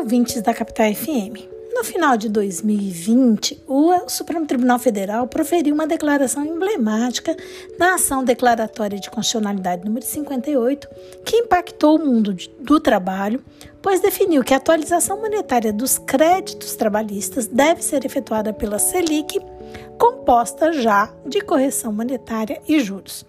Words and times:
ouvintes 0.00 0.40
da 0.40 0.54
Capital 0.54 0.94
FM. 0.94 1.46
No 1.74 1.84
final 1.84 2.16
de 2.16 2.30
2020, 2.30 3.64
o 3.68 4.08
Supremo 4.08 4.46
Tribunal 4.46 4.78
Federal 4.78 5.26
proferiu 5.26 5.74
uma 5.74 5.86
declaração 5.86 6.42
emblemática 6.42 7.36
na 7.78 7.96
ação 7.96 8.24
declaratória 8.24 8.98
de 8.98 9.10
constitucionalidade 9.10 9.84
número 9.84 10.04
58, 10.04 10.88
que 11.22 11.36
impactou 11.36 11.96
o 11.96 12.04
mundo 12.04 12.34
do 12.58 12.80
trabalho, 12.80 13.44
pois 13.82 14.00
definiu 14.00 14.42
que 14.42 14.54
a 14.54 14.56
atualização 14.56 15.20
monetária 15.20 15.70
dos 15.70 15.98
créditos 15.98 16.74
trabalhistas 16.76 17.46
deve 17.46 17.82
ser 17.82 18.06
efetuada 18.06 18.54
pela 18.54 18.78
Selic, 18.78 19.38
composta 19.98 20.72
já 20.72 21.12
de 21.26 21.42
correção 21.42 21.92
monetária 21.92 22.58
e 22.66 22.80
juros. 22.80 23.26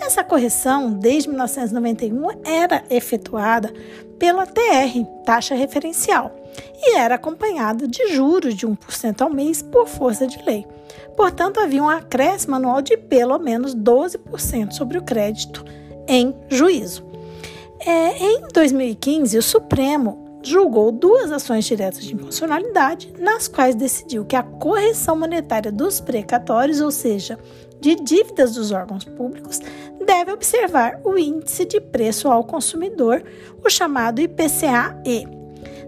Essa 0.00 0.22
correção, 0.22 0.92
desde 0.92 1.28
1991, 1.28 2.42
era 2.44 2.84
efetuada 2.90 3.72
pela 4.18 4.46
TR, 4.46 5.04
taxa 5.24 5.54
referencial, 5.54 6.34
e 6.78 6.96
era 6.96 7.16
acompanhada 7.16 7.86
de 7.86 8.14
juros 8.14 8.54
de 8.54 8.66
1% 8.66 9.20
ao 9.20 9.30
mês 9.30 9.62
por 9.62 9.86
força 9.86 10.26
de 10.26 10.42
lei. 10.44 10.66
Portanto, 11.16 11.60
havia 11.60 11.82
um 11.82 11.88
acréscimo 11.88 12.56
anual 12.56 12.82
de 12.82 12.96
pelo 12.96 13.38
menos 13.38 13.74
12% 13.74 14.72
sobre 14.72 14.98
o 14.98 15.02
crédito 15.02 15.64
em 16.06 16.34
juízo. 16.48 17.04
É, 17.80 18.16
em 18.18 18.42
2015, 18.52 19.38
o 19.38 19.42
Supremo 19.42 20.25
julgou 20.46 20.92
duas 20.92 21.32
ações 21.32 21.64
diretas 21.64 22.04
de 22.04 22.14
inconstitucionalidade, 22.14 23.12
nas 23.18 23.48
quais 23.48 23.74
decidiu 23.74 24.24
que 24.24 24.36
a 24.36 24.42
correção 24.42 25.16
monetária 25.16 25.72
dos 25.72 26.00
precatórios, 26.00 26.80
ou 26.80 26.90
seja, 26.90 27.38
de 27.80 27.96
dívidas 27.96 28.54
dos 28.54 28.70
órgãos 28.70 29.04
públicos, 29.04 29.60
deve 30.04 30.32
observar 30.32 31.00
o 31.04 31.18
índice 31.18 31.64
de 31.64 31.80
preço 31.80 32.28
ao 32.28 32.44
consumidor, 32.44 33.24
o 33.64 33.68
chamado 33.68 34.20
IPCA-E, 34.20 35.26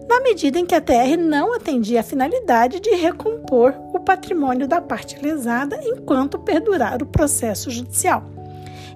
na 0.08 0.20
medida 0.22 0.58
em 0.58 0.66
que 0.66 0.74
a 0.74 0.80
TR 0.80 1.16
não 1.18 1.54
atendia 1.54 2.00
a 2.00 2.04
finalidade 2.04 2.80
de 2.80 2.90
recompor 2.90 3.74
o 3.94 4.00
patrimônio 4.00 4.66
da 4.66 4.80
parte 4.80 5.18
lesada 5.22 5.78
enquanto 5.84 6.38
perdurar 6.38 7.02
o 7.02 7.06
processo 7.06 7.70
judicial. 7.70 8.24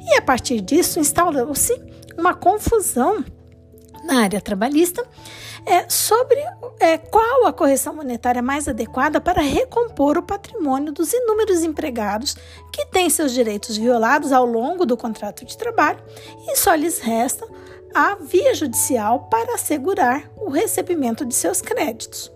E 0.01 0.15
a 0.17 0.23
partir 0.23 0.61
disso 0.61 0.99
instalou-se 0.99 1.81
uma 2.19 2.35
confusão 2.35 3.25
na 4.05 4.23
área 4.23 4.41
trabalhista 4.41 5.05
é, 5.65 5.89
sobre 5.89 6.39
é, 6.81 6.99
qual 6.99 7.47
a 7.47 7.53
correção 7.53 7.95
monetária 7.95 8.43
mais 8.43 8.67
adequada 8.67 9.21
para 9.21 9.41
recompor 9.41 10.19
o 10.19 10.23
patrimônio 10.23 10.93
dos 10.93 11.13
inúmeros 11.13 11.63
empregados 11.63 12.37
que 12.73 12.87
têm 12.87 13.09
seus 13.09 13.33
direitos 13.33 13.77
violados 13.77 14.33
ao 14.33 14.45
longo 14.45 14.85
do 14.85 14.97
contrato 14.97 15.45
de 15.45 15.57
trabalho 15.57 16.03
e 16.49 16.57
só 16.57 16.75
lhes 16.75 16.99
resta 16.99 17.47
a 17.95 18.17
via 18.17 18.55
judicial 18.55 19.29
para 19.31 19.55
assegurar 19.55 20.31
o 20.37 20.51
recebimento 20.51 21.25
de 21.25 21.35
seus 21.35 21.61
créditos 21.61 22.33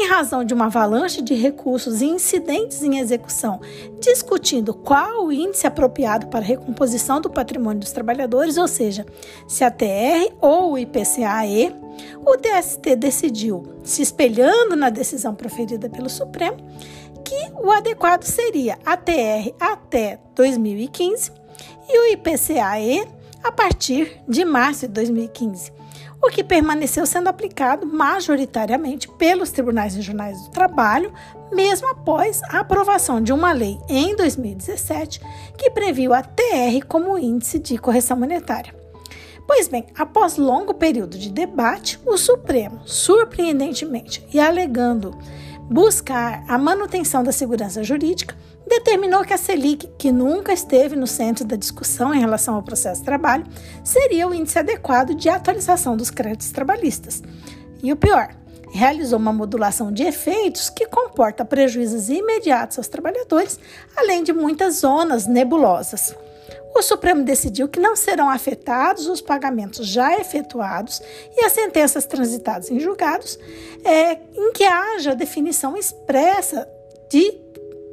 em 0.00 0.06
razão 0.06 0.44
de 0.44 0.54
uma 0.54 0.66
avalanche 0.66 1.20
de 1.20 1.34
recursos 1.34 2.00
e 2.00 2.06
incidentes 2.06 2.82
em 2.84 2.98
execução, 2.98 3.60
discutindo 4.00 4.72
qual 4.72 5.26
o 5.26 5.32
índice 5.32 5.66
apropriado 5.66 6.28
para 6.28 6.38
a 6.38 6.42
recomposição 6.42 7.20
do 7.20 7.28
patrimônio 7.28 7.80
dos 7.80 7.90
trabalhadores, 7.90 8.56
ou 8.56 8.68
seja, 8.68 9.04
se 9.48 9.64
a 9.64 9.70
TR 9.70 10.32
ou 10.40 10.72
o 10.72 10.78
IPCA-E, 10.78 11.74
o 12.24 12.36
DST 12.36 12.94
decidiu, 12.94 13.64
se 13.82 14.00
espelhando 14.00 14.76
na 14.76 14.88
decisão 14.88 15.34
proferida 15.34 15.90
pelo 15.90 16.08
Supremo, 16.08 16.58
que 17.24 17.52
o 17.60 17.72
adequado 17.72 18.22
seria 18.22 18.78
a 18.86 18.96
TR 18.96 19.52
até 19.58 20.20
2015 20.36 21.32
e 21.88 21.98
o 21.98 22.12
IPCA-E 22.12 23.04
a 23.42 23.50
partir 23.50 24.20
de 24.28 24.44
março 24.44 24.86
de 24.86 24.92
2015 24.92 25.72
o 26.22 26.28
que 26.28 26.42
permaneceu 26.42 27.06
sendo 27.06 27.28
aplicado 27.28 27.86
majoritariamente 27.86 29.08
pelos 29.08 29.50
tribunais 29.50 29.94
regionais 29.94 30.42
do 30.42 30.50
trabalho, 30.50 31.12
mesmo 31.52 31.88
após 31.88 32.42
a 32.50 32.60
aprovação 32.60 33.20
de 33.20 33.32
uma 33.32 33.52
lei 33.52 33.78
em 33.88 34.14
2017 34.16 35.20
que 35.56 35.70
previu 35.70 36.12
a 36.12 36.22
TR 36.22 36.84
como 36.86 37.18
índice 37.18 37.58
de 37.58 37.78
correção 37.78 38.16
monetária. 38.16 38.74
Pois 39.46 39.66
bem, 39.66 39.86
após 39.96 40.36
longo 40.36 40.74
período 40.74 41.16
de 41.16 41.30
debate, 41.30 41.98
o 42.04 42.18
Supremo, 42.18 42.82
surpreendentemente 42.84 44.26
e 44.32 44.38
alegando 44.38 45.16
buscar 45.70 46.44
a 46.48 46.58
manutenção 46.58 47.22
da 47.22 47.32
segurança 47.32 47.82
jurídica, 47.82 48.36
determinou 48.68 49.24
que 49.24 49.32
a 49.32 49.38
Selic, 49.38 49.88
que 49.98 50.12
nunca 50.12 50.52
esteve 50.52 50.94
no 50.94 51.06
centro 51.06 51.44
da 51.44 51.56
discussão 51.56 52.14
em 52.14 52.20
relação 52.20 52.54
ao 52.54 52.62
processo 52.62 53.00
de 53.00 53.06
trabalho, 53.06 53.44
seria 53.82 54.28
o 54.28 54.34
índice 54.34 54.58
adequado 54.58 55.14
de 55.14 55.28
atualização 55.28 55.96
dos 55.96 56.10
créditos 56.10 56.50
trabalhistas. 56.50 57.22
E 57.82 57.92
o 57.92 57.96
pior, 57.96 58.30
realizou 58.70 59.18
uma 59.18 59.32
modulação 59.32 59.92
de 59.92 60.02
efeitos 60.02 60.70
que 60.70 60.86
comporta 60.86 61.44
prejuízos 61.44 62.08
imediatos 62.08 62.78
aos 62.78 62.88
trabalhadores, 62.88 63.58
além 63.96 64.22
de 64.22 64.32
muitas 64.32 64.80
zonas 64.80 65.26
nebulosas. 65.26 66.14
O 66.74 66.82
Supremo 66.82 67.24
decidiu 67.24 67.68
que 67.68 67.80
não 67.80 67.96
serão 67.96 68.30
afetados 68.30 69.06
os 69.06 69.20
pagamentos 69.20 69.86
já 69.86 70.14
efetuados 70.18 71.00
e 71.36 71.44
as 71.44 71.52
sentenças 71.52 72.04
transitadas 72.04 72.70
em 72.70 72.78
julgados 72.78 73.38
é, 73.84 74.12
em 74.34 74.52
que 74.52 74.64
haja 74.64 75.14
definição 75.14 75.76
expressa 75.76 76.68
de 77.10 77.47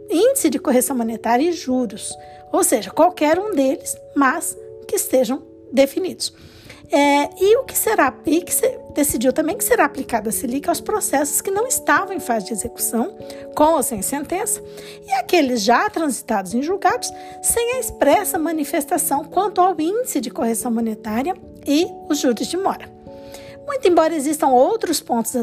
índice 0.09 0.49
de 0.49 0.59
correção 0.59 0.95
monetária 0.95 1.49
e 1.49 1.51
juros, 1.51 2.13
ou 2.51 2.63
seja, 2.63 2.91
qualquer 2.91 3.39
um 3.39 3.53
deles, 3.53 3.97
mas 4.15 4.57
que 4.87 4.95
estejam 4.95 5.43
definidos. 5.71 6.33
É, 6.91 7.29
e 7.41 7.57
o 7.57 7.63
que 7.63 7.77
será 7.77 8.13
e 8.25 8.41
que 8.41 8.53
se, 8.53 8.79
decidiu 8.93 9.33
também 9.33 9.57
que 9.57 9.63
será 9.63 9.85
aplicada 9.85 10.29
a 10.29 10.31
Selic 10.31 10.69
aos 10.69 10.79
processos 10.79 11.41
que 11.41 11.49
não 11.49 11.67
estavam 11.67 12.15
em 12.15 12.19
fase 12.19 12.45
de 12.45 12.53
execução, 12.53 13.17
com 13.55 13.73
ou 13.73 13.83
sem 13.83 14.01
sentença, 14.01 14.61
e 15.05 15.11
aqueles 15.13 15.63
já 15.63 15.89
transitados 15.89 16.53
em 16.53 16.61
julgados, 16.61 17.11
sem 17.41 17.73
a 17.73 17.79
expressa 17.79 18.37
manifestação 18.37 19.23
quanto 19.23 19.59
ao 19.59 19.79
índice 19.79 20.21
de 20.21 20.29
correção 20.29 20.71
monetária 20.71 21.35
e 21.65 21.87
os 22.07 22.19
juros 22.19 22.47
de 22.47 22.57
mora. 22.57 22.89
Muito 23.65 23.87
embora 23.87 24.15
existam 24.15 24.47
outros 24.47 25.01
pontos 25.01 25.35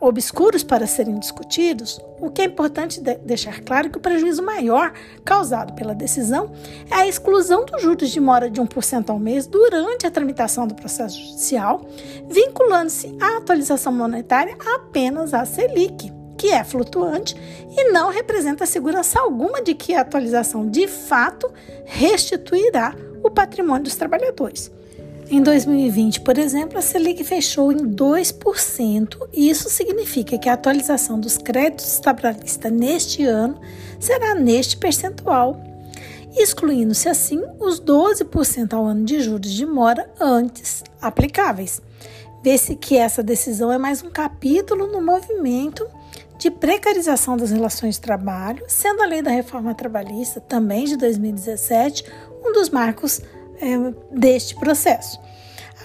obscuros 0.00 0.62
para 0.62 0.86
serem 0.86 1.18
discutidos, 1.18 2.00
o 2.20 2.30
que 2.30 2.42
é 2.42 2.44
importante 2.44 3.00
de 3.00 3.16
deixar 3.16 3.60
claro 3.60 3.90
que 3.90 3.98
o 3.98 4.00
prejuízo 4.00 4.42
maior 4.42 4.92
causado 5.24 5.72
pela 5.74 5.94
decisão 5.94 6.52
é 6.90 6.94
a 6.94 7.06
exclusão 7.06 7.64
dos 7.64 7.82
juros 7.82 8.10
de 8.10 8.20
mora 8.20 8.48
de 8.48 8.60
1% 8.60 9.10
ao 9.10 9.18
mês 9.18 9.46
durante 9.46 10.06
a 10.06 10.10
tramitação 10.10 10.66
do 10.66 10.74
processo 10.74 11.20
judicial, 11.20 11.84
vinculando-se 12.28 13.16
a 13.20 13.38
atualização 13.38 13.92
monetária 13.92 14.56
apenas 14.74 15.34
à 15.34 15.44
Selic, 15.44 16.12
que 16.38 16.48
é 16.48 16.62
flutuante 16.62 17.36
e 17.70 17.92
não 17.92 18.10
representa 18.10 18.66
segurança 18.66 19.20
alguma 19.20 19.62
de 19.62 19.74
que 19.74 19.94
a 19.94 20.00
atualização 20.00 20.68
de 20.68 20.86
fato 20.86 21.52
restituirá 21.84 22.94
o 23.22 23.30
patrimônio 23.30 23.84
dos 23.84 23.96
trabalhadores. 23.96 24.70
Em 25.32 25.42
2020, 25.42 26.20
por 26.20 26.36
exemplo, 26.36 26.76
a 26.76 26.82
Selic 26.82 27.24
fechou 27.24 27.72
em 27.72 27.78
2%, 27.78 29.16
e 29.32 29.48
isso 29.48 29.70
significa 29.70 30.36
que 30.36 30.46
a 30.46 30.52
atualização 30.52 31.18
dos 31.18 31.38
créditos 31.38 31.98
trabalhistas 32.00 32.70
neste 32.70 33.24
ano 33.24 33.58
será 33.98 34.34
neste 34.34 34.76
percentual, 34.76 35.58
excluindo-se 36.36 37.08
assim 37.08 37.42
os 37.58 37.80
12% 37.80 38.74
ao 38.74 38.84
ano 38.84 39.06
de 39.06 39.22
juros 39.22 39.50
de 39.50 39.64
mora 39.64 40.06
antes 40.20 40.84
aplicáveis. 41.00 41.80
Vê-se 42.44 42.76
que 42.76 42.98
essa 42.98 43.22
decisão 43.22 43.72
é 43.72 43.78
mais 43.78 44.02
um 44.02 44.10
capítulo 44.10 44.86
no 44.86 45.00
movimento 45.00 45.88
de 46.36 46.50
precarização 46.50 47.38
das 47.38 47.50
relações 47.50 47.94
de 47.94 48.02
trabalho, 48.02 48.66
sendo 48.68 49.00
a 49.00 49.06
lei 49.06 49.22
da 49.22 49.30
reforma 49.30 49.74
trabalhista, 49.74 50.42
também 50.42 50.84
de 50.84 50.98
2017, 50.98 52.04
um 52.44 52.52
dos 52.52 52.68
marcos 52.68 53.22
deste 54.10 54.54
processo. 54.54 55.20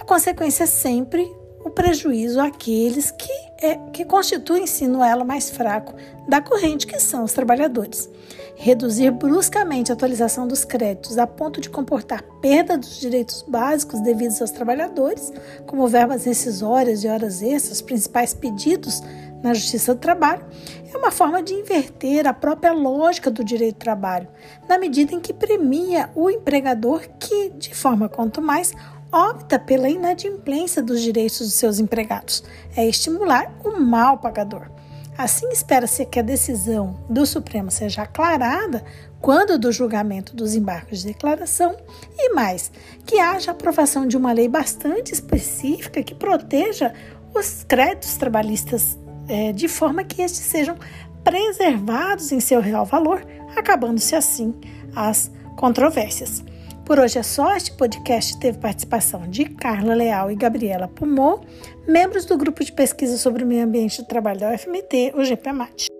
A 0.00 0.04
consequência 0.04 0.64
é 0.64 0.66
sempre 0.66 1.28
o 1.64 1.70
prejuízo 1.70 2.40
àqueles 2.40 3.10
que, 3.10 3.32
é, 3.60 3.76
que 3.92 4.04
constituem-se 4.04 4.86
no 4.86 5.02
elo 5.02 5.24
mais 5.24 5.50
fraco 5.50 5.94
da 6.26 6.40
corrente, 6.40 6.86
que 6.86 6.98
são 6.98 7.24
os 7.24 7.32
trabalhadores. 7.32 8.08
Reduzir 8.56 9.10
bruscamente 9.10 9.92
a 9.92 9.94
atualização 9.94 10.46
dos 10.46 10.64
créditos 10.64 11.18
a 11.18 11.26
ponto 11.26 11.60
de 11.60 11.70
comportar 11.70 12.22
perda 12.40 12.76
dos 12.76 12.98
direitos 12.98 13.44
básicos 13.46 14.00
devidos 14.00 14.40
aos 14.40 14.50
trabalhadores, 14.50 15.32
como 15.66 15.86
verbas 15.86 16.24
rescisórias 16.24 17.04
e 17.04 17.08
horas 17.08 17.42
extras, 17.42 17.82
principais 17.82 18.34
pedidos 18.34 19.02
na 19.42 19.54
Justiça 19.54 19.94
do 19.94 20.00
Trabalho, 20.00 20.44
é 20.92 20.96
uma 20.96 21.10
forma 21.10 21.42
de 21.42 21.54
inverter 21.54 22.26
a 22.26 22.32
própria 22.32 22.72
lógica 22.72 23.30
do 23.30 23.44
direito 23.44 23.76
do 23.76 23.80
trabalho, 23.80 24.28
na 24.68 24.78
medida 24.78 25.14
em 25.14 25.20
que 25.20 25.32
premia 25.32 26.10
o 26.14 26.30
empregador 26.30 27.02
que, 27.18 27.50
de 27.50 27.74
forma 27.74 28.08
quanto 28.08 28.40
mais, 28.40 28.72
opta 29.12 29.58
pela 29.58 29.88
inadimplência 29.88 30.82
dos 30.82 31.00
direitos 31.00 31.38
dos 31.38 31.54
seus 31.54 31.78
empregados. 31.78 32.42
É 32.76 32.86
estimular 32.86 33.52
o 33.64 33.80
mal 33.80 34.18
pagador. 34.18 34.70
Assim, 35.16 35.48
espera-se 35.48 36.06
que 36.06 36.20
a 36.20 36.22
decisão 36.22 37.00
do 37.10 37.26
Supremo 37.26 37.72
seja 37.72 38.02
aclarada 38.02 38.84
quando 39.20 39.58
do 39.58 39.72
julgamento 39.72 40.36
dos 40.36 40.54
embargos 40.54 41.00
de 41.00 41.08
declaração 41.08 41.76
e 42.16 42.32
mais, 42.32 42.70
que 43.04 43.18
haja 43.18 43.50
aprovação 43.50 44.06
de 44.06 44.16
uma 44.16 44.32
lei 44.32 44.46
bastante 44.48 45.12
específica 45.12 46.04
que 46.04 46.14
proteja 46.14 46.94
os 47.34 47.64
créditos 47.64 48.16
trabalhistas 48.16 48.96
é, 49.28 49.52
de 49.52 49.68
forma 49.68 50.04
que 50.04 50.22
estes 50.22 50.40
sejam 50.40 50.76
preservados 51.22 52.32
em 52.32 52.40
seu 52.40 52.60
real 52.60 52.84
valor, 52.84 53.24
acabando-se 53.56 54.14
assim 54.14 54.54
as 54.94 55.30
controvérsias. 55.56 56.42
Por 56.84 56.98
hoje 56.98 57.18
é 57.18 57.22
só. 57.22 57.54
Este 57.54 57.72
podcast 57.72 58.38
teve 58.40 58.56
participação 58.58 59.28
de 59.28 59.44
Carla 59.44 59.94
Leal 59.94 60.30
e 60.30 60.34
Gabriela 60.34 60.88
Pumô, 60.88 61.40
membros 61.86 62.24
do 62.24 62.38
grupo 62.38 62.64
de 62.64 62.72
pesquisa 62.72 63.18
sobre 63.18 63.44
o 63.44 63.46
meio 63.46 63.64
ambiente 63.64 64.00
e 64.00 64.06
trabalho 64.06 64.40
da 64.40 64.54
UFMT, 64.54 65.12
o 65.14 65.22
GPMAT. 65.22 65.97